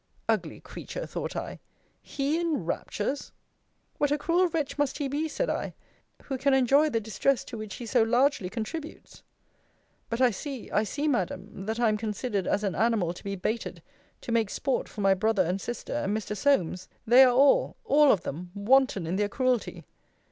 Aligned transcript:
Ugly 0.27 0.61
creature, 0.61 1.05
thought 1.05 1.35
I! 1.35 1.59
He 2.01 2.39
in 2.39 2.65
raptures! 2.65 3.31
What 3.99 4.09
a 4.11 4.17
cruel 4.17 4.47
wretch 4.47 4.79
must 4.79 4.97
he 4.97 5.07
be, 5.07 5.27
said 5.27 5.47
I, 5.47 5.75
who 6.23 6.39
can 6.39 6.55
enjoy 6.55 6.89
the 6.89 6.99
distress 6.99 7.43
to 7.43 7.57
which 7.59 7.75
he 7.75 7.85
so 7.85 8.01
largely 8.01 8.49
contributes! 8.49 9.21
But 10.09 10.19
I 10.19 10.31
see, 10.31 10.71
I 10.71 10.85
see, 10.85 11.07
Madam, 11.07 11.67
that 11.67 11.79
I 11.79 11.87
am 11.87 11.97
considered 11.97 12.47
as 12.47 12.63
an 12.63 12.73
animal 12.73 13.13
to 13.13 13.23
be 13.23 13.35
baited, 13.35 13.83
to 14.21 14.31
make 14.31 14.49
sport 14.49 14.89
for 14.89 15.01
my 15.01 15.13
brother 15.13 15.43
and 15.43 15.61
sister, 15.61 15.93
and 15.93 16.17
Mr. 16.17 16.35
Solmes. 16.35 16.87
They 17.05 17.21
are 17.23 17.35
all, 17.35 17.77
all 17.85 18.11
of 18.11 18.23
them, 18.23 18.49
wanton 18.55 19.05
in 19.05 19.17
their 19.17 19.29
cruelty. 19.29 19.83